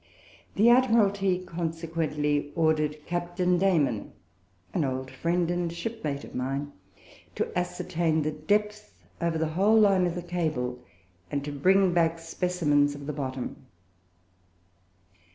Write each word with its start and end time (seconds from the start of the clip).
The 0.55 0.67
Admiralty 0.71 1.45
consequently 1.45 2.51
ordered 2.55 3.05
Captain 3.05 3.59
Dayman, 3.59 4.11
an 4.73 4.83
old 4.83 5.11
friend 5.11 5.51
and 5.51 5.71
shipmate 5.71 6.23
of 6.23 6.33
mine, 6.33 6.71
to 7.35 7.55
ascertain 7.55 8.23
the 8.23 8.31
depth 8.31 8.95
over 9.21 9.37
the 9.37 9.49
whole 9.49 9.77
line 9.79 10.07
of 10.07 10.15
the 10.15 10.23
cable, 10.23 10.79
and 11.29 11.45
to 11.45 11.51
bring 11.51 11.93
back 11.93 12.17
specimens 12.17 12.95
of 12.95 13.05
the 13.05 13.13
bottom. 13.13 13.67